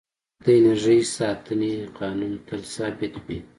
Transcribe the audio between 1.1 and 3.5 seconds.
ساتنې قانون تل ثابت وي.